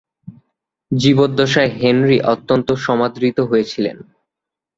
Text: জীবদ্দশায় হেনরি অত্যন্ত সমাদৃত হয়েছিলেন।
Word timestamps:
জীবদ্দশায় 0.91 1.71
হেনরি 1.77 2.17
অত্যন্ত 2.33 2.67
সমাদৃত 2.85 3.37
হয়েছিলেন। 3.41 3.97